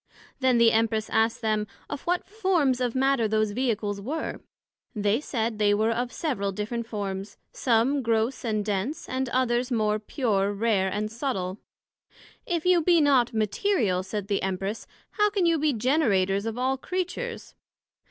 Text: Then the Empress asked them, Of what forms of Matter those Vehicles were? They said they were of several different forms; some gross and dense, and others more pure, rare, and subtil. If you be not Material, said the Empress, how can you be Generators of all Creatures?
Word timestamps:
Then 0.39 0.57
the 0.57 0.71
Empress 0.71 1.11
asked 1.11 1.41
them, 1.43 1.67
Of 1.87 2.01
what 2.07 2.25
forms 2.27 2.81
of 2.81 2.95
Matter 2.95 3.27
those 3.27 3.51
Vehicles 3.51 4.01
were? 4.01 4.39
They 4.95 5.21
said 5.21 5.59
they 5.59 5.75
were 5.75 5.91
of 5.91 6.11
several 6.11 6.51
different 6.51 6.87
forms; 6.87 7.37
some 7.51 8.01
gross 8.01 8.43
and 8.43 8.65
dense, 8.65 9.07
and 9.07 9.29
others 9.29 9.71
more 9.71 9.99
pure, 9.99 10.53
rare, 10.53 10.89
and 10.89 11.09
subtil. 11.11 11.59
If 12.47 12.65
you 12.65 12.81
be 12.81 12.99
not 12.99 13.31
Material, 13.31 14.01
said 14.01 14.27
the 14.27 14.41
Empress, 14.41 14.87
how 15.11 15.29
can 15.29 15.45
you 15.45 15.59
be 15.59 15.71
Generators 15.71 16.47
of 16.47 16.57
all 16.57 16.77
Creatures? 16.79 17.53